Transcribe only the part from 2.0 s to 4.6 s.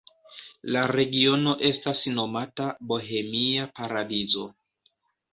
nomata Bohemia Paradizo.